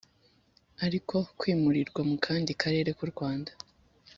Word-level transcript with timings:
ariko 0.85 1.15
kwimurirwa 1.39 2.01
mu 2.09 2.15
kandi 2.25 2.51
karere 2.61 2.89
k 2.97 2.99
u 3.05 3.07
Rwanda 3.11 3.51